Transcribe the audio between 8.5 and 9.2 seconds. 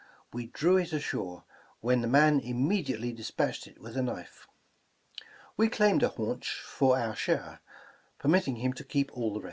him to keep